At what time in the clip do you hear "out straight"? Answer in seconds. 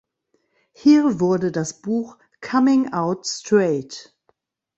2.91-4.15